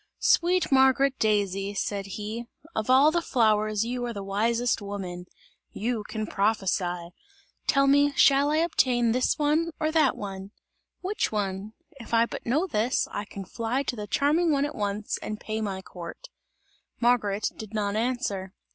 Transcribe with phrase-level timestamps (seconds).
[0.17, 5.27] "Sweet Margaret Daisy," said he, "of all the flowers you are the wisest woman!
[5.73, 7.09] You can prophesy!
[7.67, 10.53] Tell me, shall I obtain this one or that one?
[11.01, 11.73] Which one?
[11.99, 15.39] If I but know this, I can fly to the charming one at once, and
[15.39, 16.29] pay my court!"
[16.99, 18.55] Margaret did not answer.